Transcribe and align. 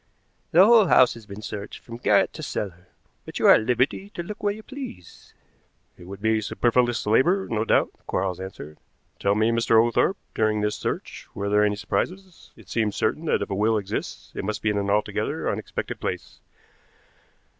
"The 0.49 0.65
whole 0.65 0.87
house 0.87 1.13
has 1.13 1.27
been 1.27 1.43
searched 1.43 1.77
from 1.83 1.97
garret 1.97 2.33
to 2.33 2.41
cellar, 2.41 2.87
but 3.23 3.37
you 3.37 3.45
are 3.45 3.53
at 3.53 3.61
liberty 3.61 4.09
to 4.15 4.23
look 4.23 4.41
where 4.41 4.51
you 4.51 4.63
please." 4.63 5.35
"It 5.95 6.05
would 6.05 6.23
be 6.23 6.41
superfluous 6.41 7.05
labor, 7.05 7.47
no 7.47 7.63
doubt," 7.65 7.91
Quarles 8.07 8.39
answered. 8.39 8.79
"Tell 9.19 9.35
me, 9.35 9.51
Mr. 9.51 9.79
Oglethorpe, 9.79 10.17
during 10.33 10.61
this 10.61 10.73
search 10.73 11.27
were 11.35 11.49
there 11.49 11.63
any 11.63 11.75
surprises? 11.75 12.49
It 12.55 12.67
seems 12.67 12.95
certain 12.95 13.25
that 13.25 13.43
if 13.43 13.51
a 13.51 13.53
will 13.53 13.77
exists 13.77 14.31
it 14.33 14.43
must 14.43 14.63
be 14.63 14.71
in 14.71 14.79
an 14.79 14.89
altogether 14.89 15.47
unexpected 15.47 15.99
place. 15.99 16.39